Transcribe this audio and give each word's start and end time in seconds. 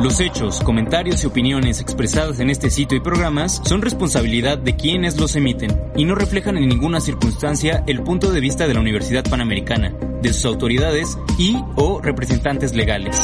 Los 0.00 0.20
hechos, 0.20 0.60
comentarios 0.60 1.24
y 1.24 1.26
opiniones 1.26 1.80
expresadas 1.80 2.40
en 2.40 2.50
este 2.50 2.70
sitio 2.70 2.96
y 2.96 3.00
programas 3.00 3.60
son 3.64 3.82
responsabilidad 3.82 4.58
de 4.58 4.76
quienes 4.76 5.18
los 5.18 5.34
emiten 5.34 5.80
y 5.96 6.04
no 6.04 6.14
reflejan 6.14 6.56
en 6.56 6.68
ninguna 6.68 7.00
circunstancia 7.00 7.82
el 7.86 8.02
punto 8.02 8.30
de 8.30 8.40
vista 8.40 8.68
de 8.68 8.74
la 8.74 8.80
Universidad 8.80 9.24
Panamericana, 9.28 9.94
de 10.22 10.32
sus 10.32 10.44
autoridades 10.44 11.18
y 11.38 11.56
o 11.76 12.00
representantes 12.00 12.74
legales. 12.76 13.20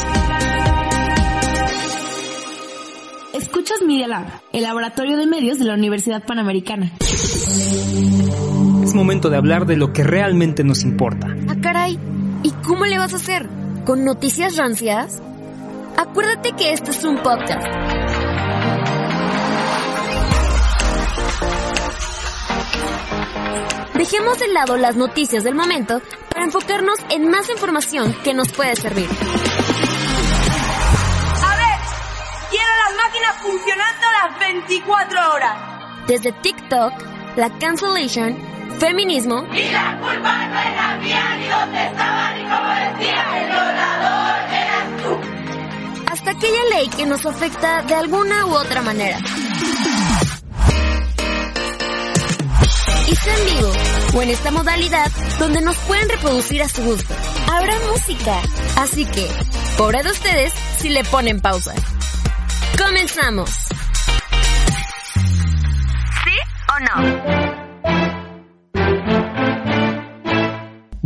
Escuchas 3.33 3.81
Media 3.85 4.07
Lab, 4.07 4.25
el 4.51 4.63
laboratorio 4.63 5.17
de 5.17 5.27
medios 5.27 5.59
de 5.59 5.65
la 5.65 5.75
Universidad 5.75 6.25
Panamericana. 6.25 6.91
Es 8.83 8.93
momento 8.93 9.29
de 9.29 9.37
hablar 9.37 9.65
de 9.65 9.77
lo 9.77 9.93
que 9.93 10.03
realmente 10.03 10.63
nos 10.63 10.83
importa. 10.83 11.27
Ah, 11.47 11.55
caray. 11.61 11.99
¿Y 12.43 12.51
cómo 12.63 12.85
le 12.85 12.97
vas 12.97 13.13
a 13.13 13.17
hacer? 13.17 13.64
¿Con 13.85 14.03
noticias 14.03 14.57
rancias? 14.57 15.21
Acuérdate 15.95 16.53
que 16.53 16.73
este 16.73 16.89
es 16.89 17.03
un 17.03 17.21
podcast. 17.21 17.67
Dejemos 23.93 24.39
de 24.39 24.47
lado 24.47 24.77
las 24.77 24.95
noticias 24.95 25.43
del 25.43 25.53
momento 25.53 26.01
para 26.31 26.45
enfocarnos 26.45 26.97
en 27.11 27.29
más 27.29 27.47
información 27.51 28.15
que 28.23 28.33
nos 28.33 28.51
puede 28.51 28.75
servir. 28.75 29.07
A 31.43 31.55
ver, 31.55 31.79
quiero 32.49 32.71
las 32.87 32.95
máquinas 32.97 33.35
funcionando 33.43 34.07
las 34.23 34.39
24 34.39 35.31
horas. 35.31 35.57
Desde 36.07 36.31
TikTok, 36.31 36.93
la 37.35 37.51
cancellation, 37.59 38.35
feminismo 38.79 39.45
Y 39.53 39.69
la 39.71 39.97
culpa 39.99 40.47
no 40.47 40.59
era 40.59 40.97
mía 40.97 41.35
ni 41.37 41.47
dónde 41.47 41.85
estaba 41.85 42.33
ni 42.33 42.41
como 42.43 42.74
ley 46.75 46.87
que 46.89 47.05
nos 47.05 47.25
afecta 47.25 47.81
de 47.83 47.95
alguna 47.95 48.45
u 48.45 48.53
otra 48.53 48.81
manera. 48.81 49.17
Y 53.07 53.15
sea 53.15 53.37
en 53.37 53.45
vivo 53.45 53.71
o 54.15 54.21
en 54.21 54.29
esta 54.29 54.51
modalidad 54.51 55.11
donde 55.39 55.61
nos 55.61 55.77
pueden 55.77 56.09
reproducir 56.09 56.61
a 56.63 56.69
su 56.69 56.83
gusto. 56.83 57.13
Habrá 57.51 57.75
música, 57.91 58.41
así 58.77 59.05
que, 59.05 59.27
pobre 59.77 60.03
de 60.03 60.11
ustedes 60.11 60.53
si 60.79 60.89
le 60.89 61.03
ponen 61.05 61.39
pausa. 61.39 61.73
Comenzamos. 62.77 63.49
¿Sí 66.23 66.37
o 66.73 66.79
no? 66.79 67.64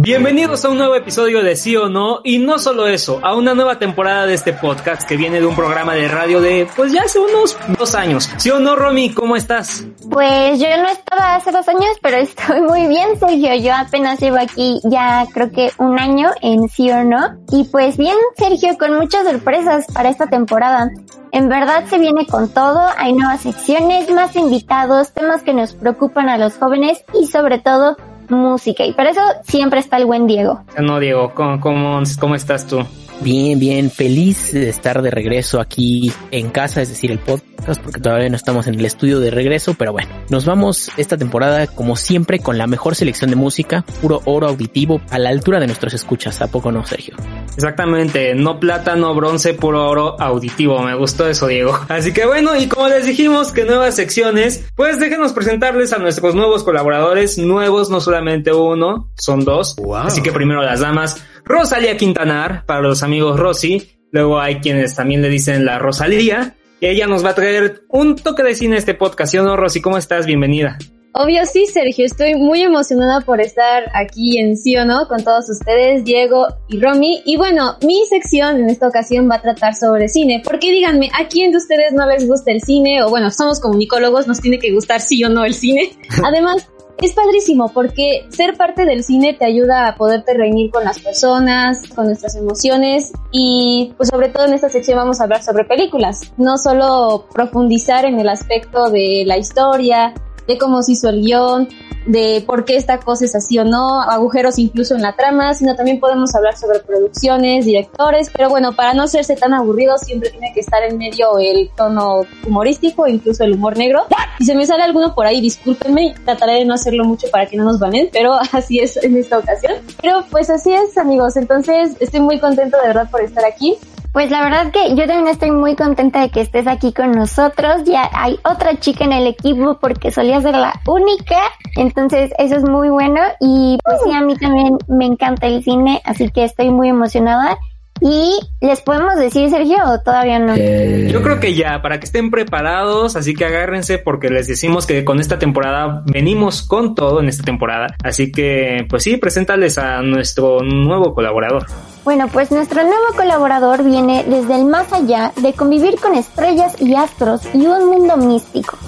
Bienvenidos 0.09 0.65
a 0.65 0.69
un 0.69 0.79
nuevo 0.79 0.95
episodio 0.95 1.43
de 1.43 1.55
Sí 1.55 1.75
o 1.75 1.87
No, 1.87 2.21
y 2.23 2.39
no 2.39 2.57
solo 2.57 2.87
eso, 2.87 3.19
a 3.21 3.35
una 3.35 3.53
nueva 3.53 3.77
temporada 3.77 4.25
de 4.25 4.33
este 4.33 4.53
podcast 4.53 5.07
que 5.07 5.15
viene 5.15 5.39
de 5.39 5.45
un 5.45 5.55
programa 5.55 5.93
de 5.93 6.07
radio 6.07 6.41
de, 6.41 6.67
pues 6.75 6.91
ya 6.91 7.03
hace 7.03 7.19
unos 7.19 7.55
dos 7.77 7.93
años. 7.93 8.27
¿Sí 8.37 8.49
o 8.49 8.57
no, 8.59 8.75
Romy? 8.75 9.13
¿Cómo 9.13 9.35
estás? 9.35 9.85
Pues 10.09 10.59
yo 10.59 10.65
no 10.81 10.89
estaba 10.89 11.35
hace 11.35 11.51
dos 11.51 11.67
años, 11.67 11.91
pero 12.01 12.17
estoy 12.17 12.59
muy 12.61 12.87
bien, 12.87 13.19
Sergio. 13.19 13.53
Yo 13.57 13.71
apenas 13.75 14.19
llevo 14.19 14.37
aquí 14.37 14.81
ya 14.85 15.27
creo 15.31 15.51
que 15.51 15.71
un 15.77 15.99
año 15.99 16.31
en 16.41 16.67
sí 16.69 16.89
o 16.89 17.03
no. 17.03 17.37
Y 17.51 17.65
pues 17.65 17.95
bien, 17.95 18.17
Sergio, 18.35 18.79
con 18.79 18.95
muchas 18.95 19.27
sorpresas 19.27 19.85
para 19.93 20.09
esta 20.09 20.25
temporada. 20.25 20.89
En 21.31 21.49
verdad 21.49 21.85
se 21.87 21.99
viene 21.99 22.25
con 22.25 22.51
todo, 22.51 22.81
hay 22.97 23.13
nuevas 23.13 23.41
secciones, 23.41 24.09
más 24.09 24.35
invitados, 24.35 25.13
temas 25.13 25.43
que 25.43 25.53
nos 25.53 25.75
preocupan 25.75 26.29
a 26.29 26.39
los 26.39 26.57
jóvenes 26.57 27.03
y 27.13 27.27
sobre 27.27 27.59
todo 27.59 27.95
música. 28.29 28.85
Y 28.85 28.93
para 28.93 29.11
eso 29.11 29.21
siempre 29.43 29.79
está 29.79 29.97
el 29.97 30.05
buen 30.05 30.27
Diego. 30.27 30.61
No, 30.79 30.99
Diego, 30.99 31.33
¿cómo, 31.33 31.59
cómo, 31.59 32.01
cómo 32.19 32.35
estás 32.35 32.67
tú? 32.67 32.85
Bien, 33.21 33.59
bien, 33.59 33.91
feliz 33.91 34.53
de 34.53 34.69
estar 34.69 35.01
de 35.01 35.11
regreso 35.11 35.59
aquí 35.59 36.11
en 36.31 36.49
casa, 36.49 36.81
es 36.81 36.87
decir, 36.87 37.11
el 37.11 37.19
podcast, 37.19 37.81
porque 37.81 37.99
todavía 37.99 38.29
no 38.29 38.37
estamos 38.37 38.65
en 38.67 38.75
el 38.75 38.85
estudio 38.85 39.19
de 39.19 39.29
regreso, 39.29 39.75
pero 39.77 39.91
bueno, 39.91 40.09
nos 40.29 40.45
vamos 40.45 40.89
esta 40.95 41.17
temporada 41.17 41.67
como 41.67 41.97
siempre 41.97 42.39
con 42.39 42.57
la 42.57 42.65
mejor 42.65 42.95
selección 42.95 43.29
de 43.29 43.35
música, 43.35 43.83
puro 44.01 44.21
oro 44.23 44.47
auditivo, 44.47 45.01
a 45.09 45.19
la 45.19 45.29
altura 45.29 45.59
de 45.59 45.67
nuestros 45.67 45.93
escuchas, 45.93 46.41
¿a 46.41 46.47
poco 46.47 46.71
no, 46.71 46.85
Sergio? 46.85 47.17
Exactamente, 47.55 48.35
no 48.35 48.57
plata, 48.57 48.95
no 48.95 49.13
bronce, 49.13 49.53
puro 49.53 49.89
oro 49.89 50.15
auditivo. 50.21 50.81
Me 50.81 50.95
gustó 50.95 51.27
eso, 51.27 51.47
Diego. 51.47 51.77
Así 51.89 52.13
que 52.13 52.25
bueno, 52.25 52.55
y 52.55 52.67
como 52.67 52.87
les 52.87 53.05
dijimos 53.05 53.51
que 53.51 53.65
nuevas 53.65 53.97
secciones, 53.97 54.65
pues 54.75 54.97
déjenos 54.97 55.33
presentarles 55.33 55.91
a 55.91 55.97
nuestros 55.97 56.35
nuevos 56.35 56.63
colaboradores, 56.63 57.37
nuevos, 57.37 57.89
no 57.89 57.99
solamente 57.99 58.18
uno, 58.53 59.11
son 59.17 59.45
dos. 59.45 59.75
Así 59.95 60.21
que 60.21 60.31
primero 60.31 60.61
las 60.61 60.79
damas, 60.79 61.23
Rosalía 61.45 61.97
Quintanar, 61.97 62.65
para 62.65 62.81
los 62.81 63.03
amigos 63.03 63.39
Rosy. 63.39 63.91
Luego 64.11 64.39
hay 64.39 64.59
quienes 64.59 64.95
también 64.95 65.21
le 65.21 65.29
dicen 65.29 65.65
la 65.65 65.79
Rosalía. 65.79 66.55
Y 66.79 66.87
ella 66.87 67.07
nos 67.07 67.25
va 67.25 67.31
a 67.31 67.35
traer 67.35 67.81
un 67.89 68.15
toque 68.15 68.43
de 68.43 68.55
cine 68.55 68.75
a 68.75 68.79
este 68.79 68.93
podcast, 68.93 69.31
¿sí 69.31 69.37
o 69.37 69.43
no, 69.43 69.57
Rosy? 69.57 69.81
¿Cómo 69.81 69.97
estás? 69.97 70.25
Bienvenida. 70.25 70.77
Obvio 71.11 71.43
sí, 71.45 71.65
Sergio, 71.65 72.05
estoy 72.05 72.35
muy 72.35 72.61
emocionada 72.61 73.21
por 73.21 73.41
estar 73.41 73.85
aquí 73.95 74.37
en 74.37 74.55
Sí 74.55 74.77
o 74.77 74.85
No 74.85 75.07
con 75.07 75.23
todos 75.23 75.49
ustedes, 75.49 76.05
Diego 76.05 76.47
y 76.67 76.79
Romy. 76.79 77.23
Y 77.25 77.35
bueno, 77.35 77.77
mi 77.83 78.05
sección 78.05 78.57
en 78.57 78.69
esta 78.69 78.87
ocasión 78.87 79.29
va 79.29 79.35
a 79.35 79.41
tratar 79.41 79.73
sobre 79.73 80.07
cine, 80.07 80.41
porque 80.43 80.71
díganme, 80.71 81.09
¿a 81.19 81.27
quién 81.27 81.51
de 81.51 81.57
ustedes 81.57 81.93
no 81.93 82.05
les 82.05 82.27
gusta 82.27 82.51
el 82.51 82.61
cine? 82.61 83.03
O 83.03 83.09
bueno, 83.09 83.31
somos 83.31 83.59
comunicólogos, 83.59 84.27
nos 84.27 84.39
tiene 84.39 84.59
que 84.59 84.71
gustar 84.71 85.01
sí 85.01 85.23
o 85.23 85.29
no 85.29 85.45
el 85.45 85.55
cine. 85.55 85.91
Además, 86.23 86.69
es 87.01 87.13
padrísimo 87.13 87.71
porque 87.73 88.27
ser 88.29 88.57
parte 88.57 88.85
del 88.85 89.03
cine 89.03 89.33
te 89.33 89.45
ayuda 89.45 89.87
a 89.87 89.95
poderte 89.95 90.33
reunir 90.33 90.71
con 90.71 90.83
las 90.83 90.99
personas, 90.99 91.87
con 91.95 92.05
nuestras 92.05 92.35
emociones 92.35 93.11
y 93.31 93.93
pues 93.97 94.09
sobre 94.09 94.29
todo 94.29 94.45
en 94.45 94.53
esta 94.53 94.69
sección 94.69 94.97
vamos 94.97 95.19
a 95.19 95.23
hablar 95.23 95.43
sobre 95.43 95.65
películas, 95.65 96.33
no 96.37 96.57
solo 96.57 97.25
profundizar 97.33 98.05
en 98.05 98.19
el 98.19 98.29
aspecto 98.29 98.89
de 98.89 99.23
la 99.25 99.37
historia, 99.37 100.13
de 100.49 100.57
cómo 100.57 100.81
se 100.81 100.93
hizo 100.93 101.09
el 101.09 101.21
guion, 101.21 101.69
de 102.07 102.43
por 102.45 102.65
qué 102.65 102.75
esta 102.75 102.99
cosa 102.99 103.23
es 103.23 103.35
así 103.35 103.59
o 103.59 103.63
no, 103.63 104.01
agujeros 104.01 104.57
incluso 104.57 104.95
en 104.95 105.03
la 105.03 105.15
trama, 105.15 105.53
sino 105.53 105.75
también 105.75 105.99
podemos 105.99 106.33
hablar 106.33 106.57
sobre 106.57 106.79
producciones, 106.79 107.65
directores, 107.65 108.31
pero 108.35 108.49
bueno, 108.49 108.73
para 108.73 108.95
no 108.95 109.03
hacerse 109.03 109.35
tan 109.35 109.53
aburrido 109.53 109.95
siempre 109.99 110.31
tiene 110.31 110.51
que 110.51 110.61
estar 110.61 110.81
en 110.81 110.97
medio 110.97 111.37
el 111.37 111.69
tono 111.77 112.21
humorístico, 112.47 113.07
incluso 113.07 113.43
el 113.43 113.53
humor 113.53 113.77
negro. 113.77 114.07
Si 114.39 114.45
se 114.45 114.55
me 114.55 114.65
sale 114.65 114.81
alguno 114.81 115.13
por 115.13 115.27
ahí, 115.27 115.39
discúlpenme, 115.39 116.15
trataré 116.25 116.53
de 116.53 116.65
no 116.65 116.73
hacerlo 116.73 117.05
mucho 117.05 117.27
para 117.29 117.45
que 117.45 117.55
no 117.55 117.63
nos 117.63 117.79
banen, 117.79 118.09
pero 118.11 118.33
así 118.51 118.79
es 118.79 118.97
en 118.97 119.15
esta 119.15 119.37
ocasión. 119.37 119.75
Pero 120.01 120.25
pues 120.31 120.49
así 120.49 120.73
es 120.73 120.97
amigos, 120.97 121.37
entonces 121.37 121.95
estoy 121.99 122.21
muy 122.21 122.39
contento 122.39 122.77
de 122.81 122.87
verdad 122.87 123.07
por 123.11 123.21
estar 123.21 123.45
aquí. 123.45 123.77
Pues 124.11 124.31
la 124.31 124.43
verdad 124.43 124.71
que 124.71 124.95
yo 124.95 125.05
también 125.05 125.27
estoy 125.27 125.51
muy 125.51 125.75
contenta 125.75 126.21
de 126.21 126.29
que 126.29 126.41
estés 126.41 126.65
aquí 126.67 126.93
con 126.93 127.11
nosotros. 127.11 127.83
Ya 127.85 128.09
hay 128.13 128.39
otra 128.43 128.79
chica 128.79 129.05
en 129.05 129.13
el 129.13 129.27
equipo 129.27 129.77
porque 129.79 130.11
solía 130.11 130.41
ser 130.41 130.55
la 130.55 130.81
única. 130.87 131.37
Entonces 131.75 132.31
eso 132.39 132.55
es 132.55 132.63
muy 132.63 132.89
bueno. 132.89 133.21
Y 133.39 133.77
pues 133.83 133.97
sí, 134.03 134.11
a 134.11 134.21
mí 134.21 134.35
también 134.35 134.77
me 134.87 135.05
encanta 135.05 135.47
el 135.47 135.63
cine, 135.63 136.01
así 136.05 136.29
que 136.29 136.43
estoy 136.43 136.71
muy 136.71 136.89
emocionada. 136.89 137.57
¿Y 138.01 138.39
les 138.61 138.81
podemos 138.81 139.17
decir, 139.17 139.49
Sergio, 139.49 139.77
o 139.85 139.99
todavía 139.99 140.39
no? 140.39 140.55
Yo 140.55 141.21
creo 141.21 141.39
que 141.39 141.53
ya, 141.53 141.81
para 141.81 141.99
que 141.99 142.05
estén 142.05 142.31
preparados, 142.31 143.15
así 143.17 143.33
que 143.33 143.43
agárrense 143.43 143.97
porque 143.97 144.29
les 144.29 144.47
decimos 144.47 144.85
que 144.85 145.03
con 145.03 145.19
esta 145.19 145.37
temporada 145.37 146.01
venimos 146.05 146.61
con 146.61 146.95
todo 146.95 147.19
en 147.19 147.27
esta 147.27 147.43
temporada. 147.43 147.87
Así 148.03 148.31
que, 148.31 148.85
pues 148.89 149.03
sí, 149.03 149.17
preséntales 149.17 149.77
a 149.77 150.01
nuestro 150.01 150.61
nuevo 150.61 151.13
colaborador. 151.13 151.65
Bueno, 152.09 152.27
pues 152.27 152.49
nuestro 152.49 152.81
nuevo 152.81 153.05
colaborador 153.15 153.83
viene 153.83 154.23
desde 154.23 154.55
el 154.55 154.65
más 154.65 154.91
allá 154.91 155.31
de 155.35 155.53
convivir 155.53 155.99
con 155.99 156.15
estrellas 156.15 156.73
y 156.81 156.95
astros 156.95 157.43
y 157.53 157.67
un 157.67 157.85
mundo 157.85 158.17
místico. 158.17 158.79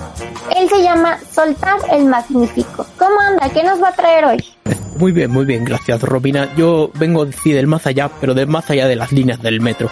Él 0.59 0.68
se 0.68 0.81
llama 0.81 1.19
Soltar 1.31 1.77
el 1.91 2.06
Magnífico. 2.06 2.83
¿Cómo 2.97 3.21
anda? 3.21 3.47
¿Qué 3.50 3.63
nos 3.63 3.79
va 3.79 3.89
a 3.89 3.91
traer 3.91 4.25
hoy? 4.25 4.44
Muy 4.97 5.12
bien, 5.12 5.29
muy 5.29 5.45
bien, 5.45 5.63
gracias 5.63 6.01
Robina. 6.01 6.50
Yo 6.57 6.89
vengo 6.95 7.27
sí, 7.31 7.51
del 7.51 7.68
más 7.68 7.85
allá, 7.85 8.09
pero 8.19 8.33
del 8.33 8.47
más 8.47 8.68
allá 8.71 8.88
de 8.88 8.95
las 8.95 9.12
líneas 9.12 9.39
del 9.39 9.62
metro. 9.62 9.91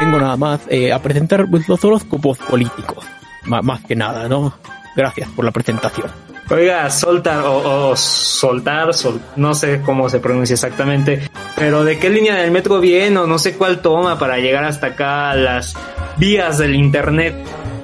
Vengo 0.00 0.18
nada 0.18 0.38
más 0.38 0.62
eh, 0.68 0.94
a 0.94 0.98
presentar 1.02 1.50
pues, 1.50 1.68
los 1.68 1.84
horóscopos 1.84 2.38
políticos. 2.38 3.04
M 3.44 3.60
más 3.60 3.84
que 3.84 3.94
nada, 3.94 4.30
¿no? 4.30 4.54
Gracias 4.96 5.28
por 5.36 5.44
la 5.44 5.50
presentación. 5.50 6.10
Oiga, 6.50 6.90
soltar 6.90 7.40
o, 7.40 7.90
o 7.90 7.96
soltar, 7.96 8.92
sol, 8.92 9.20
no 9.36 9.54
sé 9.54 9.80
cómo 9.80 10.08
se 10.08 10.20
pronuncia 10.20 10.54
exactamente, 10.54 11.22
pero 11.62 11.84
de 11.84 11.96
qué 11.96 12.10
línea 12.10 12.34
del 12.34 12.50
metro 12.50 12.80
viene 12.80 13.16
o 13.18 13.26
no 13.28 13.38
sé 13.38 13.54
cuál 13.54 13.82
toma 13.82 14.18
para 14.18 14.38
llegar 14.38 14.64
hasta 14.64 14.88
acá 14.88 15.30
a 15.30 15.36
las 15.36 15.76
vías 16.16 16.58
del 16.58 16.74
internet. 16.74 17.36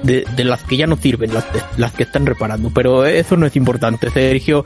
De, 0.03 0.25
de 0.35 0.43
las 0.43 0.63
que 0.63 0.75
ya 0.75 0.85
no 0.85 0.97
sirven, 0.97 1.33
las, 1.33 1.45
las 1.77 1.93
que 1.93 2.03
están 2.03 2.25
reparando, 2.25 2.71
pero 2.75 3.05
eso 3.05 3.37
no 3.37 3.45
es 3.45 3.55
importante. 3.55 4.09
Sergio 4.09 4.65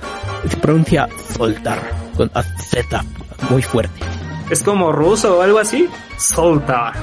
se 0.49 0.57
pronuncia 0.57 1.07
Soltar, 1.37 1.79
con 2.17 2.31
Z, 2.31 3.05
muy 3.51 3.61
fuerte. 3.61 3.99
¿Es 4.49 4.63
como 4.63 4.91
ruso 4.91 5.37
o 5.37 5.41
algo 5.43 5.59
así? 5.59 5.87
Soltar. 6.17 6.93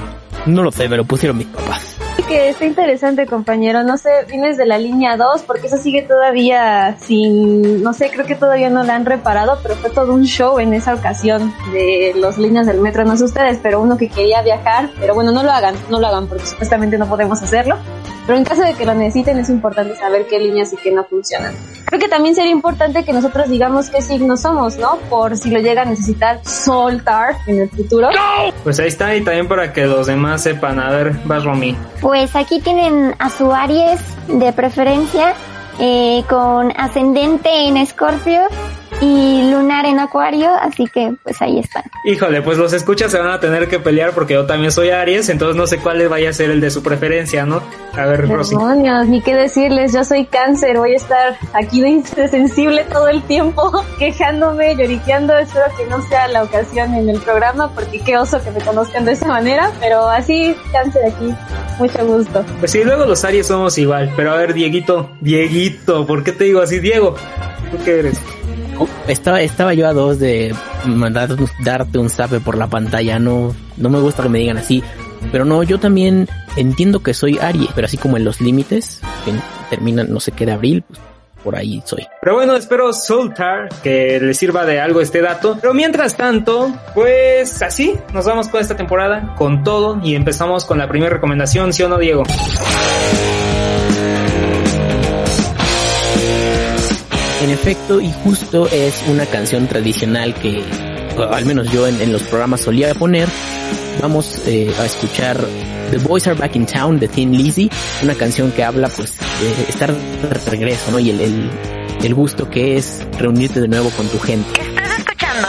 No 0.47 0.63
lo 0.63 0.71
sé, 0.73 0.89
me 0.89 0.97
lo 0.97 1.05
pusieron 1.05 1.37
mis 1.37 1.47
papás. 1.47 1.95
Que 2.27 2.49
está 2.49 2.65
interesante, 2.65 3.25
compañero. 3.25 3.83
No 3.83 3.97
sé, 3.97 4.09
vienes 4.29 4.55
de 4.55 4.65
la 4.65 4.77
línea 4.77 5.17
2 5.17 5.41
porque 5.41 5.67
eso 5.67 5.77
sigue 5.77 6.03
todavía 6.03 6.95
sin, 7.01 7.83
no 7.83 7.93
sé, 7.93 8.09
creo 8.09 8.25
que 8.25 8.35
todavía 8.35 8.69
no 8.69 8.83
la 8.83 8.95
han 8.95 9.05
reparado, 9.05 9.59
pero 9.61 9.75
fue 9.75 9.89
todo 9.89 10.13
un 10.13 10.23
show 10.23 10.57
en 10.59 10.73
esa 10.73 10.93
ocasión 10.93 11.53
de 11.73 12.13
las 12.15 12.37
líneas 12.37 12.67
del 12.67 12.79
metro, 12.79 13.03
no 13.03 13.17
sé 13.17 13.25
ustedes, 13.25 13.59
pero 13.61 13.81
uno 13.81 13.97
que 13.97 14.07
quería 14.07 14.41
viajar, 14.43 14.91
pero 14.97 15.13
bueno, 15.13 15.31
no 15.31 15.43
lo 15.43 15.51
hagan, 15.51 15.75
no 15.89 15.99
lo 15.99 16.07
hagan 16.07 16.27
porque 16.27 16.45
supuestamente 16.45 16.97
no 16.97 17.07
podemos 17.07 17.41
hacerlo. 17.41 17.77
Pero 18.25 18.37
en 18.37 18.45
caso 18.45 18.61
de 18.61 18.73
que 18.73 18.85
lo 18.85 18.93
necesiten 18.93 19.39
es 19.39 19.49
importante 19.49 19.95
saber 19.95 20.27
qué 20.27 20.39
líneas 20.39 20.71
y 20.73 20.77
qué 20.77 20.91
no 20.91 21.03
funcionan. 21.03 21.53
Creo 21.85 21.99
que 21.99 22.07
también 22.07 22.35
sería 22.35 22.51
importante 22.51 23.03
que 23.03 23.13
nosotros 23.13 23.49
digamos 23.49 23.89
qué 23.89 24.01
signo 24.01 24.37
somos, 24.37 24.77
¿no? 24.77 24.97
Por 25.09 25.35
si 25.37 25.49
lo 25.49 25.59
llega 25.59 25.81
a 25.81 25.85
necesitar 25.85 26.39
soltar 26.45 27.35
en 27.47 27.61
el 27.61 27.69
futuro. 27.69 28.09
Pues 28.63 28.79
ahí 28.79 28.87
está, 28.87 29.15
y 29.15 29.21
también 29.21 29.47
para 29.47 29.73
que 29.73 29.85
los 29.85 30.07
demás 30.07 30.43
sepan. 30.43 30.79
A 30.79 30.89
ver, 30.89 31.13
vas 31.25 31.43
Romy. 31.43 31.75
Pues 31.99 32.35
aquí 32.35 32.59
tienen 32.61 33.15
a 33.19 33.29
su 33.29 33.51
Aries 33.51 33.99
de 34.27 34.53
preferencia, 34.53 35.33
eh, 35.79 36.23
con 36.29 36.71
ascendente 36.77 37.49
en 37.67 37.77
Escorpio 37.77 38.41
y 39.01 39.49
lunar 39.51 39.85
en 39.85 39.99
Acuario, 39.99 40.49
así 40.53 40.85
que 40.85 41.13
pues 41.23 41.41
ahí 41.41 41.59
están. 41.59 41.83
Híjole, 42.05 42.41
pues 42.41 42.57
los 42.57 42.71
escuchas 42.71 43.11
se 43.11 43.17
van 43.17 43.31
a 43.31 43.39
tener 43.39 43.67
que 43.67 43.79
pelear 43.79 44.11
porque 44.11 44.35
yo 44.35 44.45
también 44.45 44.71
soy 44.71 44.91
Aries, 44.91 45.29
entonces 45.29 45.55
no 45.55 45.65
sé 45.65 45.79
cuál 45.79 45.97
les 45.97 46.09
vaya 46.09 46.29
a 46.29 46.33
ser 46.33 46.51
el 46.51 46.61
de 46.61 46.69
su 46.69 46.83
preferencia, 46.83 47.45
¿no? 47.45 47.61
A 47.93 48.05
ver, 48.05 48.29
Rosy. 48.29 48.55
Demonios, 48.55 49.07
ni 49.07 49.21
qué 49.21 49.35
decirles, 49.35 49.93
yo 49.93 50.03
soy 50.03 50.25
cáncer, 50.25 50.77
voy 50.77 50.93
a 50.93 50.97
estar 50.97 51.37
aquí 51.53 51.81
de 51.81 52.27
sensible 52.27 52.85
todo 52.91 53.07
el 53.07 53.23
tiempo, 53.23 53.71
quejándome, 53.99 54.75
lloriqueando, 54.75 55.37
espero 55.37 55.65
que 55.75 55.85
no 55.87 56.01
sea 56.07 56.27
la 56.27 56.43
ocasión 56.43 56.93
en 56.93 57.09
el 57.09 57.19
programa, 57.19 57.73
porque 57.73 57.99
qué 57.99 58.17
oso 58.17 58.41
que 58.43 58.51
me 58.51 58.61
conozcan 58.61 59.05
de 59.05 59.13
esa 59.13 59.27
manera, 59.27 59.71
pero 59.79 60.07
así, 60.07 60.55
cáncer 60.71 61.01
aquí, 61.07 61.33
mucho 61.79 62.05
gusto. 62.05 62.45
Pues 62.59 62.71
sí, 62.71 62.83
luego 62.83 63.05
los 63.05 63.23
Aries 63.25 63.47
somos 63.47 63.77
igual, 63.79 64.13
pero 64.15 64.31
a 64.31 64.35
ver, 64.35 64.53
Dieguito, 64.53 65.09
Dieguito, 65.19 66.05
¿por 66.05 66.23
qué 66.23 66.31
te 66.33 66.43
digo 66.43 66.61
así, 66.61 66.79
Diego? 66.79 67.15
¿Tú 67.71 67.77
qué 67.83 67.99
eres? 67.99 68.21
Estaba, 69.07 69.41
estaba 69.41 69.73
yo 69.73 69.87
a 69.87 69.93
dos 69.93 70.19
de 70.19 70.53
mandar, 70.85 71.29
darte 71.63 71.97
un 71.97 72.09
zape 72.09 72.39
por 72.39 72.57
la 72.57 72.67
pantalla, 72.67 73.19
no, 73.19 73.55
no 73.77 73.89
me 73.89 73.99
gusta 73.99 74.23
que 74.23 74.29
me 74.29 74.39
digan 74.39 74.57
así. 74.57 74.83
Pero 75.31 75.45
no, 75.45 75.63
yo 75.63 75.79
también 75.79 76.27
entiendo 76.55 77.01
que 77.03 77.13
soy 77.13 77.37
Aries, 77.39 77.69
pero 77.75 77.85
así 77.85 77.97
como 77.97 78.17
en 78.17 78.25
los 78.25 78.41
límites, 78.41 79.01
que 79.23 79.33
terminan 79.69 80.11
no 80.11 80.19
sé 80.19 80.31
qué 80.31 80.45
de 80.45 80.53
abril, 80.53 80.83
pues 80.87 80.99
por 81.43 81.55
ahí 81.55 81.81
soy. 81.85 82.07
Pero 82.21 82.35
bueno, 82.35 82.55
espero 82.55 82.93
soltar 82.93 83.69
que 83.83 84.19
les 84.21 84.37
sirva 84.37 84.65
de 84.65 84.79
algo 84.79 85.01
este 85.01 85.21
dato. 85.21 85.57
Pero 85.59 85.73
mientras 85.73 86.15
tanto, 86.15 86.71
pues 86.93 87.61
así, 87.61 87.95
nos 88.13 88.25
vamos 88.25 88.47
con 88.47 88.61
esta 88.61 88.75
temporada, 88.75 89.35
con 89.37 89.63
todo, 89.63 89.99
y 90.03 90.15
empezamos 90.15 90.65
con 90.65 90.77
la 90.77 90.87
primera 90.87 91.13
recomendación, 91.13 91.73
¿sí 91.73 91.83
o 91.83 91.89
no, 91.89 91.97
Diego? 91.97 92.23
En 97.41 97.49
efecto, 97.49 97.99
y 97.99 98.11
justo 98.23 98.67
es 98.67 99.03
una 99.07 99.25
canción 99.25 99.67
tradicional 99.67 100.35
que 100.35 100.63
al 101.17 101.45
menos 101.45 101.71
yo 101.71 101.87
en, 101.87 101.99
en 101.99 102.13
los 102.13 102.21
programas 102.23 102.61
solía 102.61 102.93
poner. 102.93 103.27
Vamos 103.99 104.41
eh, 104.45 104.71
a 104.79 104.85
escuchar 104.85 105.43
The 105.89 105.97
Boys 105.97 106.27
Are 106.27 106.37
Back 106.37 106.55
in 106.55 106.67
Town 106.67 106.99
de 106.99 107.07
Thin 107.07 107.35
Lizzy, 107.35 107.69
una 108.03 108.13
canción 108.13 108.51
que 108.51 108.63
habla 108.63 108.89
pues 108.89 109.13
de 109.17 109.63
estar 109.69 109.91
de 109.91 110.51
regreso, 110.51 110.91
¿no? 110.91 110.99
Y 110.99 111.09
el, 111.09 111.19
el, 111.19 111.49
el 112.03 112.13
gusto 112.13 112.47
que 112.47 112.77
es 112.77 113.01
reunirte 113.17 113.59
de 113.59 113.67
nuevo 113.67 113.89
con 113.91 114.07
tu 114.07 114.19
gente. 114.19 114.61
¿Estás 114.61 114.99
escuchando? 114.99 115.47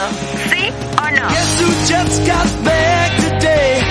¿Sí 0.51 0.69
o 0.97 1.11
no? 1.11 1.29
Guess 1.29 1.61
who 1.61 1.67
just 1.87 2.27
got 2.27 2.65
back 2.65 3.15
today? 3.17 3.81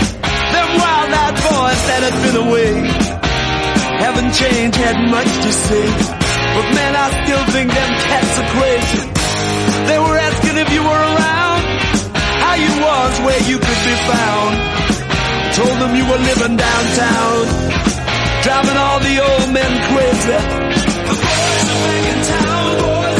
Them 0.52 0.68
wild-eyed 0.76 1.34
boys 1.34 1.86
that 1.86 2.02
had 2.02 2.22
been 2.24 2.48
away. 2.48 2.72
Haven't 4.00 4.32
changed, 4.34 4.76
had 4.76 5.08
much 5.08 5.44
to 5.44 5.52
say. 5.52 6.21
But 6.54 6.66
man, 6.76 6.92
I 7.04 7.06
still 7.24 7.44
think 7.54 7.68
them 7.72 7.92
cats 8.08 8.34
are 8.42 8.50
crazy. 8.56 9.02
They 9.88 9.98
were 10.04 10.18
asking 10.28 10.56
if 10.64 10.68
you 10.76 10.82
were 10.82 11.02
around, 11.12 11.60
how 12.44 12.54
you 12.64 12.72
was, 12.86 13.12
where 13.26 13.42
you 13.50 13.56
could 13.56 13.82
be 13.90 13.96
found. 14.12 14.52
Told 15.56 15.76
them 15.80 15.92
you 15.96 16.04
were 16.10 16.22
living 16.30 16.56
downtown, 16.56 17.42
driving 18.44 18.78
all 18.84 19.00
the 19.00 19.16
old 19.28 19.48
men 19.56 19.72
crazy. 19.88 20.38
The 21.08 21.14
boys 21.24 21.66
are 21.72 21.80
back 21.88 22.04
in 22.12 22.20
town, 22.32 22.68
boys 22.84 23.11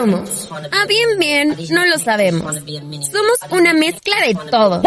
somos? 0.00 0.48
Ah, 0.72 0.86
bien, 0.88 1.18
bien, 1.18 1.56
no 1.70 1.84
lo 1.86 1.98
sabemos. 1.98 2.56
Somos 2.56 3.38
una 3.50 3.74
mezcla 3.74 4.16
de 4.26 4.34
todo. 4.50 4.82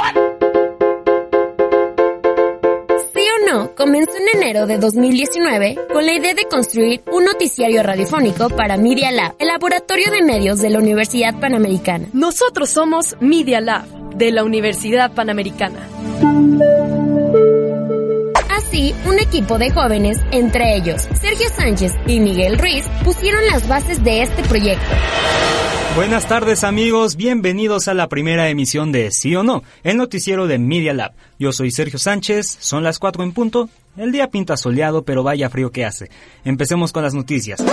Sí 3.14 3.22
o 3.22 3.52
no, 3.52 3.76
comenzó 3.76 4.12
en 4.18 4.42
enero 4.42 4.66
de 4.66 4.78
2019 4.78 5.78
con 5.92 6.06
la 6.06 6.14
idea 6.14 6.34
de 6.34 6.46
construir 6.46 7.04
un 7.12 7.26
noticiario 7.26 7.84
radiofónico 7.84 8.50
para 8.50 8.78
Media 8.78 9.12
Lab, 9.12 9.36
el 9.40 9.48
laboratorio 9.48 10.12
de 10.12 10.24
medios 10.24 10.60
de 10.60 10.72
la 10.72 10.80
Universidad 10.80 11.40
Panamericana. 11.40 12.08
Nosotros 12.14 12.70
somos 12.70 13.16
Media 13.20 13.62
Lab 13.62 13.86
de 14.16 14.32
la 14.32 14.44
Universidad 14.44 15.14
Panamericana. 15.14 15.88
Un 18.74 19.20
equipo 19.20 19.60
de 19.60 19.70
jóvenes, 19.70 20.18
entre 20.32 20.76
ellos 20.76 21.08
Sergio 21.22 21.48
Sánchez 21.56 21.94
y 22.08 22.20
Miguel 22.20 22.58
Ruiz, 22.58 22.84
pusieron 23.04 23.46
las 23.46 23.68
bases 23.68 24.04
de 24.04 24.24
este 24.24 24.42
proyecto. 24.42 24.84
Buenas 25.96 26.28
tardes 26.28 26.64
amigos, 26.64 27.16
bienvenidos 27.16 27.88
a 27.88 27.94
la 27.94 28.10
primera 28.10 28.50
emisión 28.50 28.92
de 28.92 29.12
Sí 29.12 29.36
o 29.36 29.44
No, 29.44 29.62
el 29.84 29.98
noticiero 29.98 30.48
de 30.48 30.58
Media 30.58 30.92
Lab. 30.96 31.14
Yo 31.38 31.52
soy 31.52 31.70
Sergio 31.70 32.00
Sánchez, 32.00 32.58
son 32.62 32.84
las 32.84 32.98
4 32.98 33.22
en 33.22 33.32
punto. 33.34 33.70
El 33.96 34.12
día 34.12 34.32
pinta 34.32 34.58
soleado, 34.58 35.04
pero 35.04 35.22
vaya 35.22 35.52
frío 35.52 35.72
que 35.72 35.86
hace. 35.86 36.10
Empecemos 36.44 36.92
con 36.92 37.04
las 37.04 37.14
noticias. 37.14 37.64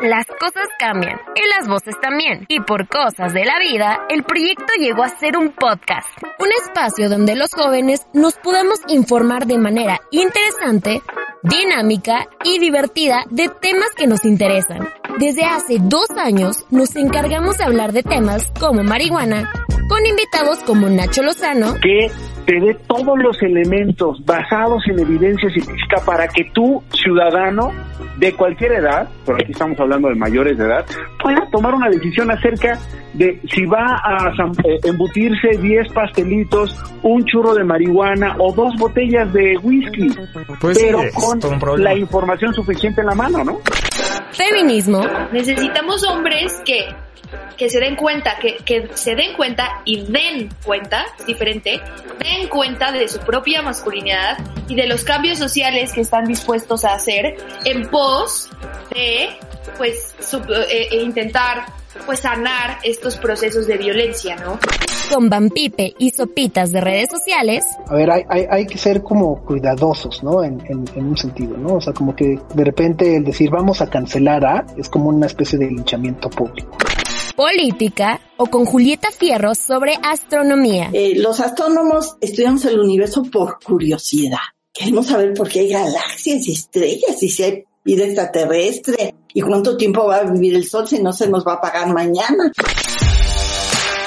Las 0.00 0.26
cosas 0.26 0.68
cambian 0.78 1.20
y 1.34 1.48
las 1.48 1.68
voces 1.68 1.94
también. 2.00 2.46
Y 2.48 2.60
por 2.60 2.88
cosas 2.88 3.32
de 3.32 3.44
la 3.44 3.58
vida, 3.58 4.06
el 4.08 4.22
proyecto 4.22 4.72
llegó 4.78 5.02
a 5.02 5.08
ser 5.08 5.36
un 5.36 5.50
podcast. 5.52 6.08
Un 6.38 6.48
espacio 6.64 7.08
donde 7.08 7.36
los 7.36 7.52
jóvenes 7.52 8.06
nos 8.14 8.34
podamos 8.34 8.80
informar 8.88 9.46
de 9.46 9.58
manera 9.58 10.00
interesante, 10.10 11.02
dinámica 11.42 12.28
y 12.44 12.58
divertida 12.58 13.24
de 13.30 13.48
temas 13.48 13.90
que 13.96 14.06
nos 14.06 14.24
interesan. 14.24 14.88
Desde 15.18 15.44
hace 15.44 15.78
dos 15.80 16.08
años 16.16 16.64
nos 16.70 16.96
encargamos 16.96 17.58
de 17.58 17.64
hablar 17.64 17.92
de 17.92 18.02
temas 18.02 18.50
como 18.58 18.82
marihuana, 18.82 19.52
con 19.88 20.06
invitados 20.06 20.58
como 20.60 20.88
Nacho 20.88 21.22
Lozano, 21.22 21.74
te 22.46 22.60
dé 22.60 22.74
todos 22.86 23.18
los 23.18 23.40
elementos 23.42 24.24
basados 24.24 24.82
en 24.88 24.98
evidencia 24.98 25.48
científica 25.50 26.02
para 26.04 26.28
que 26.28 26.44
tú, 26.52 26.82
ciudadano 26.92 27.70
de 28.16 28.32
cualquier 28.34 28.72
edad, 28.72 29.08
porque 29.24 29.44
aquí 29.44 29.52
estamos 29.52 29.78
hablando 29.80 30.08
de 30.08 30.14
mayores 30.14 30.58
de 30.58 30.64
edad, 30.64 30.84
pueda 31.22 31.46
tomar 31.50 31.74
una 31.74 31.88
decisión 31.88 32.30
acerca 32.30 32.78
de 33.14 33.40
si 33.52 33.64
va 33.66 34.00
a 34.04 34.32
eh, 34.64 34.78
embutirse 34.84 35.58
10 35.60 35.92
pastelitos, 35.92 36.76
un 37.02 37.24
churro 37.24 37.54
de 37.54 37.64
marihuana 37.64 38.36
o 38.38 38.52
dos 38.52 38.74
botellas 38.78 39.32
de 39.32 39.56
whisky, 39.62 40.10
Pues 40.60 40.78
pero 40.78 41.00
con 41.14 41.82
la 41.82 41.94
información 41.94 42.52
suficiente 42.54 43.00
en 43.00 43.06
la 43.08 43.14
mano, 43.14 43.44
¿no? 43.44 43.58
feminismo, 44.32 45.00
Necesitamos 45.32 46.04
hombres 46.08 46.60
que, 46.64 46.86
que 47.60 47.68
se 47.68 47.78
den 47.78 47.94
cuenta, 47.94 48.38
que, 48.40 48.56
que 48.64 48.88
se 48.94 49.14
den 49.14 49.36
cuenta 49.36 49.82
y 49.84 50.00
den 50.06 50.48
cuenta, 50.64 51.04
es 51.18 51.26
diferente, 51.26 51.78
den 52.18 52.48
cuenta 52.48 52.90
de 52.90 53.06
su 53.06 53.18
propia 53.18 53.60
masculinidad 53.60 54.38
y 54.66 54.74
de 54.74 54.86
los 54.86 55.04
cambios 55.04 55.36
sociales 55.36 55.92
que 55.92 56.00
están 56.00 56.24
dispuestos 56.24 56.86
a 56.86 56.94
hacer 56.94 57.36
en 57.66 57.86
pos 57.90 58.48
de, 58.94 59.28
pues, 59.76 60.14
eh, 60.32 60.88
eh, 60.90 61.02
intentar 61.02 61.66
pues 62.06 62.20
sanar 62.20 62.78
estos 62.82 63.18
procesos 63.18 63.66
de 63.66 63.76
violencia, 63.76 64.36
¿no? 64.36 64.58
Con 65.12 65.28
Bampipe 65.28 65.92
y 65.98 66.12
sopitas 66.12 66.72
de 66.72 66.80
redes 66.80 67.10
sociales. 67.10 67.62
A 67.88 67.94
ver, 67.94 68.10
hay, 68.10 68.22
hay, 68.30 68.46
hay 68.48 68.66
que 68.66 68.78
ser 68.78 69.02
como 69.02 69.44
cuidadosos, 69.44 70.22
¿no? 70.22 70.42
En, 70.42 70.62
en, 70.66 70.84
en, 70.94 71.04
un 71.08 71.16
sentido, 71.18 71.58
¿no? 71.58 71.74
O 71.74 71.80
sea, 71.82 71.92
como 71.92 72.16
que 72.16 72.38
de 72.54 72.64
repente 72.64 73.16
el 73.16 73.24
decir 73.24 73.50
vamos 73.50 73.82
a 73.82 73.90
cancelar 73.90 74.46
a 74.46 74.64
es 74.78 74.88
como 74.88 75.10
una 75.10 75.26
especie 75.26 75.58
de 75.58 75.66
linchamiento 75.66 76.30
público. 76.30 76.78
Política 77.40 78.20
o 78.36 78.48
con 78.48 78.66
Julieta 78.66 79.08
Fierro 79.10 79.54
sobre 79.54 79.94
astronomía. 80.02 80.90
Eh, 80.92 81.14
los 81.16 81.40
astrónomos 81.40 82.18
estudiamos 82.20 82.66
el 82.66 82.78
universo 82.78 83.22
por 83.22 83.58
curiosidad. 83.64 84.40
Queremos 84.70 85.06
saber 85.06 85.32
por 85.32 85.48
qué 85.48 85.60
hay 85.60 85.70
galaxias 85.70 86.46
y 86.46 86.52
estrellas 86.52 87.22
y 87.22 87.30
si 87.30 87.42
hay 87.42 87.64
vida 87.82 88.04
extraterrestre 88.04 89.14
y 89.32 89.40
cuánto 89.40 89.74
tiempo 89.78 90.04
va 90.04 90.16
a 90.16 90.24
vivir 90.24 90.54
el 90.54 90.66
sol 90.66 90.86
si 90.86 91.02
no 91.02 91.14
se 91.14 91.30
nos 91.30 91.46
va 91.46 91.52
a 91.52 91.54
apagar 91.54 91.88
mañana. 91.94 92.52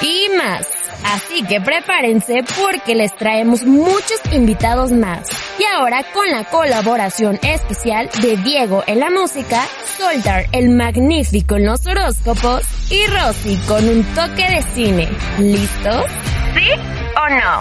Y 0.00 0.28
más. 0.36 0.68
Así 1.04 1.44
que 1.44 1.60
prepárense 1.60 2.44
porque 2.62 2.94
les 2.94 3.16
traemos 3.16 3.64
muchos 3.64 4.20
invitados 4.32 4.92
más. 4.92 5.26
Y 5.56 5.62
ahora 5.76 6.04
con 6.12 6.28
la 6.30 6.44
colaboración 6.44 7.38
especial 7.42 8.10
de 8.20 8.36
Diego 8.38 8.82
en 8.88 8.98
la 8.98 9.08
música, 9.08 9.62
Soldar 9.96 10.46
el 10.50 10.70
magnífico 10.70 11.54
en 11.54 11.66
los 11.66 11.86
horóscopos 11.86 12.62
y 12.90 13.06
Rosy 13.06 13.56
con 13.68 13.88
un 13.88 14.02
toque 14.14 14.42
de 14.50 14.62
cine. 14.74 15.08
¿Listos? 15.38 16.06
¿Sí 16.54 16.70
o 17.16 17.28
no? 17.30 17.60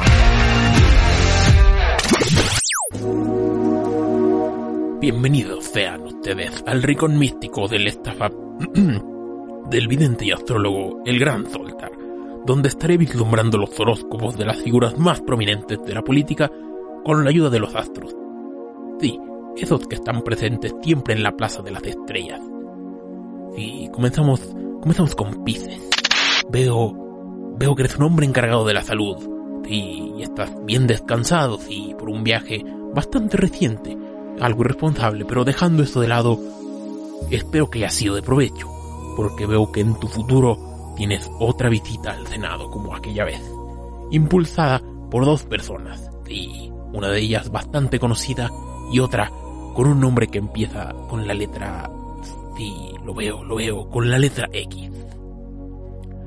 Bienvenidos 5.00 5.66
sean 5.66 6.02
ustedes 6.02 6.64
al 6.66 6.82
ricón 6.82 7.20
místico 7.20 7.68
del 7.68 7.86
estafa 7.88 8.30
del 9.70 9.88
vidente 9.88 10.26
y 10.26 10.32
astrólogo, 10.32 11.04
el 11.06 11.20
gran 11.20 11.46
Soltar 11.52 11.92
donde 12.46 12.68
estaré 12.68 12.98
vislumbrando 12.98 13.58
los 13.58 13.80
horóscopos 13.80 14.38
de 14.38 14.46
las 14.46 14.62
figuras 14.62 14.98
más 14.98 15.22
prominentes 15.22 15.82
de 15.86 15.94
la 15.94 16.02
política 16.02 16.52
con 17.04 17.24
la 17.24 17.30
ayuda 17.30 17.50
de 17.50 17.60
los 17.60 17.76
astros. 17.76 18.16
Sí, 19.00 19.20
esos 19.58 19.88
que 19.88 19.96
están 19.96 20.22
presentes 20.22 20.74
siempre 20.82 21.14
en 21.14 21.24
la 21.24 21.36
Plaza 21.36 21.62
de 21.62 21.72
las 21.72 21.84
Estrellas. 21.84 22.42
Sí, 23.56 23.90
comenzamos, 23.94 24.42
comenzamos 24.82 25.16
con 25.16 25.44
Pisces. 25.44 25.90
Veo, 26.50 27.54
veo 27.58 27.76
que 27.76 27.84
eres 27.84 27.98
un 27.98 28.04
hombre 28.04 28.26
encargado 28.26 28.66
de 28.66 28.74
la 28.74 28.84
salud. 28.84 29.18
Sí, 29.66 30.14
y 30.18 30.24
estás 30.24 30.52
bien 30.66 30.88
descansado, 30.88 31.58
sí, 31.58 31.96
por 31.98 32.10
un 32.10 32.24
viaje 32.24 32.64
bastante 32.94 33.38
reciente. 33.38 33.98
Algo 34.40 34.62
irresponsable, 34.62 35.26
pero 35.26 35.46
dejando 35.46 35.84
eso 35.84 36.02
de 36.02 36.08
lado, 36.08 36.40
espero 37.30 37.70
que 37.70 37.80
haya 37.80 37.90
sido 37.90 38.16
de 38.16 38.24
provecho, 38.24 38.68
porque 39.16 39.46
veo 39.46 39.72
que 39.72 39.82
en 39.82 40.00
tu 40.00 40.08
futuro 40.08 40.94
tienes 40.96 41.30
otra 41.40 41.70
visita 41.70 42.12
al 42.12 42.28
Senado 42.28 42.70
como 42.70 42.96
aquella 42.96 43.26
vez, 43.26 43.42
impulsada 44.12 44.82
por 45.10 45.26
dos 45.26 45.44
personas, 45.44 46.10
y 46.28 46.73
una 46.94 47.10
de 47.10 47.20
ellas 47.20 47.52
bastante 47.52 48.00
conocida 48.00 48.50
y 48.92 49.00
otra 49.00 49.32
con 49.74 49.88
un 49.88 50.00
nombre 50.00 50.28
que 50.28 50.38
empieza 50.38 50.94
con 51.10 51.28
la 51.28 51.34
letra... 51.34 51.90
Sí, 52.56 52.94
lo 53.04 53.14
veo, 53.14 53.44
lo 53.44 53.56
veo, 53.56 53.90
con 53.90 54.10
la 54.10 54.20
letra 54.20 54.48
X. 54.54 54.92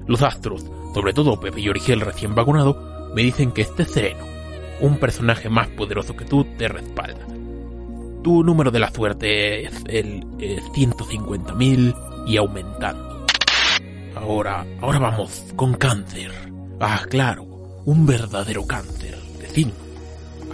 Los 0.06 0.23
astros, 0.23 0.66
sobre 0.92 1.12
todo 1.12 1.38
Pepe 1.38 1.61
y 1.61 1.68
Origel 1.68 2.00
recién 2.00 2.35
vacunado, 2.35 3.12
me 3.14 3.23
dicen 3.23 3.52
que 3.52 3.62
estés 3.62 3.90
sereno. 3.90 4.25
Un 4.80 4.99
personaje 4.99 5.49
más 5.49 5.68
poderoso 5.68 6.16
que 6.16 6.25
tú 6.25 6.44
te 6.58 6.68
respalda. 6.68 7.25
Tu 8.23 8.42
número 8.42 8.73
de 8.73 8.80
la 8.80 8.90
suerte 8.90 9.66
es 9.66 9.85
el 9.87 10.25
150.000 10.25 12.26
y 12.26 12.37
aumentando. 12.37 13.25
Ahora, 14.16 14.66
ahora 14.80 14.99
vamos 14.99 15.44
con 15.54 15.75
cáncer. 15.75 16.32
Ah, 16.80 17.02
claro, 17.08 17.44
un 17.85 18.04
verdadero 18.04 18.66
cáncer 18.66 19.16
de 19.38 19.49
signo. 19.49 19.86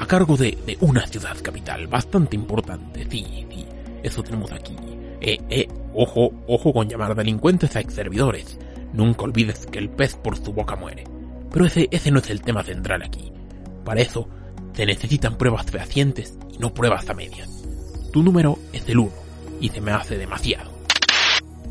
A 0.02 0.06
cargo 0.06 0.36
de, 0.36 0.58
de, 0.66 0.76
una 0.80 1.06
ciudad 1.06 1.36
capital 1.40 1.86
bastante 1.86 2.34
importante. 2.34 3.06
Sí, 3.08 3.46
sí, 3.48 3.64
eso 4.02 4.20
tenemos 4.24 4.50
aquí. 4.50 4.74
Eh, 5.20 5.38
eh, 5.48 5.68
ojo, 5.94 6.32
ojo 6.48 6.72
con 6.72 6.88
llamar 6.88 7.14
delincuentes 7.14 7.76
a 7.76 7.80
ex 7.80 7.94
servidores. 7.94 8.58
Nunca 8.92 9.22
olvides 9.22 9.64
que 9.66 9.78
el 9.78 9.90
pez 9.90 10.16
por 10.16 10.36
su 10.36 10.52
boca 10.52 10.74
muere. 10.74 11.04
Pero 11.52 11.66
ese, 11.66 11.86
ese 11.92 12.10
no 12.10 12.18
es 12.18 12.30
el 12.30 12.42
tema 12.42 12.64
central 12.64 13.04
aquí. 13.04 13.32
Para 13.84 14.00
eso, 14.00 14.28
se 14.72 14.86
necesitan 14.86 15.38
pruebas 15.38 15.70
fehacientes 15.70 16.36
y 16.52 16.58
no 16.58 16.74
pruebas 16.74 17.08
a 17.08 17.14
medias. 17.14 17.62
Tu 18.12 18.24
número 18.24 18.58
es 18.72 18.88
el 18.88 18.98
1 18.98 19.12
y 19.60 19.68
se 19.68 19.80
me 19.80 19.92
hace 19.92 20.18
demasiado. 20.18 20.72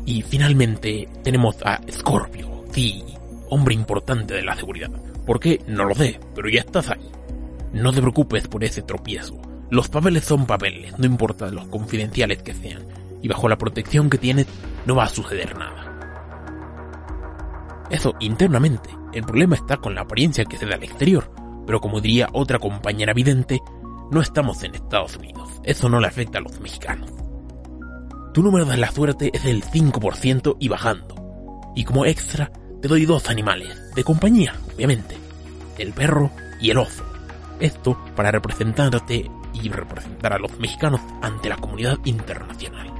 Y 0.06 0.22
finalmente 0.22 1.06
tenemos 1.22 1.56
a 1.66 1.82
Scorpio, 1.92 2.64
sí, 2.72 3.04
hombre 3.50 3.74
importante 3.74 4.32
de 4.32 4.42
la 4.42 4.56
seguridad. 4.56 4.90
¿Por 5.26 5.38
qué? 5.38 5.60
No 5.66 5.84
lo 5.84 5.94
sé, 5.94 6.18
pero 6.34 6.48
ya 6.48 6.60
estás 6.60 6.88
ahí. 6.88 7.12
No 7.72 7.92
te 7.92 8.00
preocupes 8.00 8.48
por 8.48 8.64
ese 8.64 8.82
tropiezo. 8.82 9.40
Los 9.70 9.88
papeles 9.88 10.24
son 10.24 10.44
papeles, 10.46 10.98
no 10.98 11.06
importa 11.06 11.50
los 11.50 11.66
confidenciales 11.68 12.42
que 12.42 12.52
sean. 12.52 12.86
Y 13.22 13.28
bajo 13.28 13.48
la 13.48 13.56
protección 13.56 14.10
que 14.10 14.18
tienes, 14.18 14.46
no 14.84 14.96
va 14.96 15.04
a 15.04 15.08
suceder 15.08 15.56
nada. 15.56 15.92
Eso 17.88 18.14
internamente. 18.20 18.90
El 19.14 19.24
problema 19.24 19.54
está 19.56 19.78
con 19.78 19.94
la 19.94 20.02
apariencia 20.02 20.44
que 20.44 20.58
se 20.58 20.66
da 20.66 20.74
al 20.74 20.82
exterior. 20.82 21.30
Pero 21.66 21.80
como 21.80 22.00
diría 22.00 22.28
otra 22.32 22.58
compañera 22.58 23.14
vidente, 23.14 23.60
no 24.10 24.20
estamos 24.20 24.62
en 24.62 24.74
Estados 24.74 25.16
Unidos. 25.16 25.48
Eso 25.64 25.88
no 25.88 26.00
le 26.00 26.08
afecta 26.08 26.38
a 26.38 26.42
los 26.42 26.60
mexicanos. 26.60 27.10
Tu 28.34 28.42
número 28.42 28.64
de 28.66 28.76
la 28.76 28.90
suerte 28.90 29.30
es 29.32 29.44
el 29.44 29.62
5% 29.62 30.56
y 30.58 30.68
bajando. 30.68 31.14
Y 31.74 31.84
como 31.84 32.04
extra, 32.04 32.50
te 32.82 32.88
doy 32.88 33.06
dos 33.06 33.30
animales, 33.30 33.94
de 33.94 34.04
compañía, 34.04 34.54
obviamente. 34.74 35.16
El 35.78 35.92
perro 35.92 36.30
y 36.60 36.70
el 36.70 36.78
oso. 36.78 37.04
Esto 37.62 37.96
para 38.16 38.32
representarte 38.32 39.30
y 39.54 39.68
representar 39.68 40.32
a 40.32 40.38
los 40.40 40.58
mexicanos 40.58 41.00
ante 41.22 41.48
la 41.48 41.56
comunidad 41.56 41.96
internacional. 42.04 42.92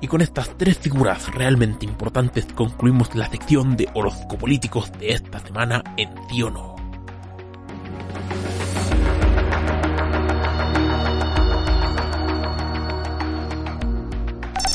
Y 0.00 0.08
con 0.08 0.20
estas 0.22 0.50
tres 0.58 0.76
figuras 0.76 1.32
realmente 1.32 1.86
importantes 1.86 2.46
concluimos 2.52 3.14
la 3.14 3.28
sección 3.28 3.76
de 3.76 3.88
políticos 4.38 4.90
de 4.98 5.12
esta 5.12 5.38
semana 5.38 5.84
en 5.96 6.10
Sí 6.28 6.42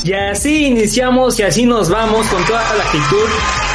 Y 0.04 0.14
así 0.14 0.66
iniciamos 0.68 1.40
y 1.40 1.44
así 1.44 1.66
nos 1.66 1.90
vamos 1.90 2.26
con 2.28 2.44
toda 2.46 2.62
la 2.76 2.84
actitud. 2.84 3.30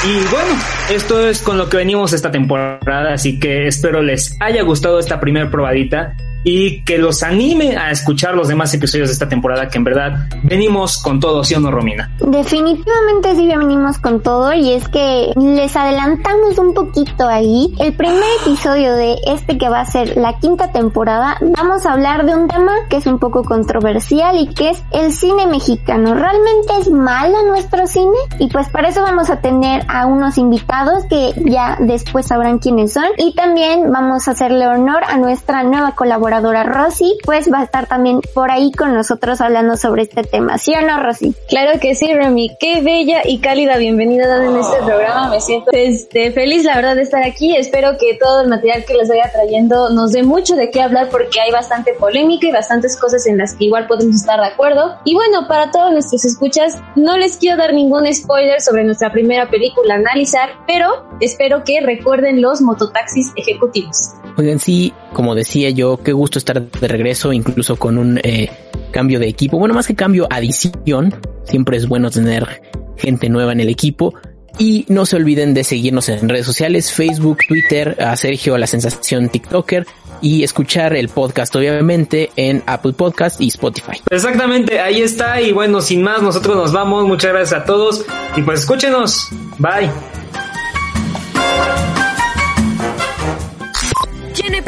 Y 0.05 0.15
bueno, 0.31 0.61
esto 0.91 1.27
es 1.29 1.41
con 1.41 1.57
lo 1.57 1.69
que 1.69 1.77
venimos 1.77 2.13
esta 2.13 2.31
temporada, 2.31 3.13
así 3.13 3.39
que 3.39 3.67
espero 3.69 4.03
les 4.03 4.37
haya 4.41 4.63
gustado 4.63 4.99
esta 4.99 5.21
primera 5.21 5.51
probadita 5.51 6.17
y 6.47 6.83
que 6.85 6.97
los 6.97 7.25
anime 7.25 7.77
a 7.77 7.91
escuchar 7.91 8.37
los 8.37 8.47
demás 8.47 8.73
episodios 8.73 9.09
de 9.09 9.15
esta 9.15 9.29
temporada 9.29 9.67
que 9.67 9.79
en 9.79 9.85
verdad 9.85 10.29
venimos 10.45 11.03
con 11.03 11.19
todo, 11.19 11.43
¿sí 11.43 11.57
o 11.57 11.61
no, 11.61 11.73
Romina? 11.73 12.13
Definitivamente 12.21 13.35
sí 13.35 13.49
venimos 13.49 13.99
con 13.99 14.23
todo 14.23 14.55
y 14.55 14.71
es 14.71 14.87
que 14.87 15.33
les 15.35 15.75
adelantamos 15.75 16.57
un 16.59 16.73
poquito 16.73 17.27
ahí. 17.27 17.75
El 17.81 17.95
primer 17.95 18.23
episodio 18.43 18.95
de 18.95 19.17
este 19.27 19.59
que 19.59 19.69
va 19.69 19.81
a 19.81 19.87
ser 19.87 20.17
la 20.17 20.39
quinta 20.39 20.71
temporada, 20.71 21.37
vamos 21.41 21.85
a 21.85 21.95
hablar 21.95 22.25
de 22.25 22.37
un 22.37 22.47
tema 22.47 22.73
que 22.89 22.99
es 22.99 23.07
un 23.07 23.19
poco 23.19 23.43
controversial 23.43 24.39
y 24.39 24.47
que 24.47 24.71
es 24.71 24.85
el 24.93 25.13
cine 25.13 25.49
mexicano. 25.49 26.15
¿Realmente 26.15 26.75
es 26.81 26.89
malo 26.93 27.43
nuestro 27.49 27.89
cine? 27.89 28.19
Y 28.39 28.47
pues 28.51 28.69
para 28.69 28.91
eso 28.91 29.03
vamos 29.03 29.31
a 29.31 29.41
tener 29.41 29.85
a 29.89 30.07
unos 30.07 30.39
invitados 30.39 31.07
que 31.11 31.33
ya 31.45 31.77
después 31.81 32.27
sabrán 32.27 32.61
quiénes 32.61 32.93
son 32.93 33.07
y 33.19 33.35
también 33.35 33.91
vamos 33.91 34.29
a 34.29 34.31
hacerle 34.31 34.69
honor 34.69 35.03
a 35.09 35.19
nuestra 35.19 35.65
nueva 35.65 35.97
colaboradora 35.97 36.36
Rosy, 36.41 37.19
pues 37.25 37.51
va 37.53 37.61
a 37.61 37.65
estar 37.65 37.87
también 37.87 38.21
por 38.35 38.51
ahí 38.51 38.73
con 38.73 38.95
nosotros 38.95 39.41
hablando 39.41 39.77
sobre 39.77 40.03
este 40.03 40.23
tema, 40.23 40.59
¿sí 40.59 40.75
o 40.75 40.81
no, 40.83 41.03
Rosy? 41.03 41.35
Claro 41.49 41.79
que 41.81 41.95
sí, 41.95 42.13
Remy, 42.13 42.57
qué 42.59 42.81
bella 42.83 43.23
y 43.25 43.39
cálida 43.39 43.77
bienvenida 43.77 44.45
en 44.45 44.57
este 44.57 44.77
programa, 44.85 45.31
me 45.31 45.41
siento 45.41 45.71
este, 45.73 46.33
feliz 46.33 46.65
la 46.65 46.77
verdad 46.77 46.97
de 46.97 47.03
estar 47.03 47.23
aquí, 47.23 47.57
espero 47.57 47.97
que 47.99 48.19
todo 48.21 48.43
el 48.43 48.49
material 48.49 48.85
que 48.85 48.95
les 48.95 49.09
vaya 49.09 49.31
trayendo 49.33 49.91
nos 49.91 50.13
dé 50.13 50.23
mucho 50.23 50.57
de 50.57 50.71
qué 50.71 50.83
hablar 50.83 51.09
porque 51.11 51.41
hay 51.41 51.51
bastante 51.51 51.95
polémica 51.95 52.47
y 52.47 52.53
bastantes 52.53 52.97
cosas 52.97 53.27
en 53.27 53.39
las 53.39 53.55
que 53.55 53.65
igual 53.65 53.87
podemos 53.87 54.17
estar 54.17 54.41
de 54.41 54.47
acuerdo. 54.47 54.97
Y 55.05 55.15
bueno, 55.15 55.47
para 55.49 55.71
todos 55.71 55.93
nuestros 55.93 56.25
escuchas, 56.25 56.79
no 56.95 57.17
les 57.17 57.37
quiero 57.37 57.57
dar 57.57 57.73
ningún 57.73 58.13
spoiler 58.13 58.61
sobre 58.61 58.85
nuestra 58.85 59.13
primera 59.13 59.49
película 59.49 59.95
a 59.95 59.99
analizar, 59.99 60.51
pero 60.67 61.07
espero 61.21 61.65
que 61.65 61.81
recuerden 61.81 62.43
los 62.43 62.61
mototaxis 62.61 63.33
ejecutivos. 63.37 64.13
Oigan, 64.37 64.59
sí, 64.59 64.93
como 65.13 65.35
decía 65.35 65.71
yo, 65.71 65.99
qué 66.03 66.13
gusto 66.13 66.39
estar 66.39 66.71
de 66.71 66.89
regreso, 66.89 67.33
incluso 67.33 67.77
con 67.77 67.97
un 67.99 68.21
eh, 68.23 68.51
cambio 68.91 69.19
de 69.19 69.29
equipo. 69.29 69.59
Bueno, 69.59 69.75
más 69.75 69.87
que 69.87 69.95
cambio, 69.95 70.27
adición. 70.31 71.15
Siempre 71.45 71.77
es 71.77 71.89
bueno 71.89 72.11
tener 72.11 72.63
gente 72.97 73.29
nueva 73.29 73.53
en 73.53 73.61
el 73.61 73.69
equipo. 73.69 74.15
Y 74.59 74.87
no 74.89 75.05
se 75.05 75.17
olviden 75.17 75.53
de 75.53 75.65
seguirnos 75.65 76.09
en 76.09 76.29
redes 76.29 76.47
sociales, 76.47 76.91
Facebook, 76.91 77.39
Twitter, 77.47 77.97
a 78.03 78.17
Sergio, 78.17 78.57
la 78.57 78.67
sensación 78.67 79.29
TikToker, 79.29 79.87
y 80.23 80.45
escuchar 80.45 80.97
el 80.97 81.11
podcast 81.11 81.55
obviamente 81.57 82.31
en 82.37 82.63
Apple 82.67 82.95
Podcast 82.95 83.41
y 83.41 83.49
Spotify. 83.49 84.01
Exactamente, 84.11 84.81
ahí 84.81 85.03
está 85.03 85.41
y 85.43 85.53
bueno, 85.53 85.83
sin 85.83 86.03
más, 86.03 86.23
nosotros 86.23 86.57
nos 86.57 86.73
vamos. 86.73 87.07
Muchas 87.07 87.33
gracias 87.33 87.61
a 87.61 87.65
todos 87.65 88.05
y 88.35 88.43
pues 88.43 88.61
escúchenos. 88.61 89.29
Bye. 89.59 89.91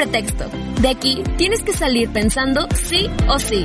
Pretexto. 0.09 0.45
De 0.81 0.89
aquí 0.89 1.23
tienes 1.37 1.63
que 1.63 1.73
salir 1.73 2.11
pensando 2.11 2.67
sí 2.75 3.09
o 3.29 3.39
sí. 3.39 3.65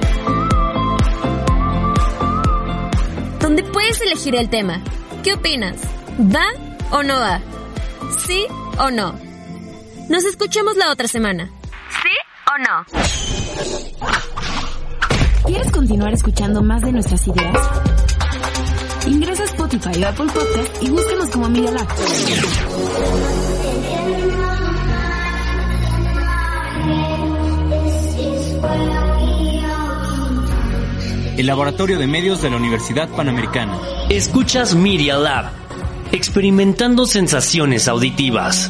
Donde 3.40 3.64
puedes 3.64 4.02
elegir 4.02 4.36
el 4.36 4.50
tema. 4.50 4.82
¿Qué 5.24 5.34
opinas? 5.34 5.76
¿Va 6.20 6.46
o 6.92 7.04
no 7.04 7.20
va? 7.20 7.42
¿Sí 8.26 8.46
o 8.78 8.92
no? 8.92 9.16
Nos 10.10 10.26
escuchamos 10.26 10.76
la 10.76 10.92
otra 10.92 11.08
semana. 11.08 11.50
¿Sí 12.02 12.10
o 12.48 12.58
no? 12.60 12.86
¿Quieres 15.46 15.72
continuar 15.72 16.14
escuchando 16.14 16.62
más 16.62 16.82
de 16.82 16.92
nuestras 16.92 17.28
ideas? 17.28 17.58
Ingresa 19.08 19.44
a 19.44 19.46
Spotify 19.46 20.04
o 20.04 20.08
Apple 20.08 20.28
Podcast 20.34 20.84
y 20.84 20.90
búscanos 20.90 21.30
como 21.30 21.50
Media 21.50 21.72
Lab. 21.72 21.88
El 31.38 31.48
Laboratorio 31.48 31.98
de 31.98 32.06
Medios 32.06 32.44
de 32.44 32.52
la 32.52 32.58
Universidad 32.58 33.10
Panamericana. 33.10 33.80
Escuchas 34.10 34.76
Media 34.76 35.18
Lab, 35.18 35.50
experimentando 36.12 37.08
sensaciones 37.08 37.88
auditivas. 37.88 38.70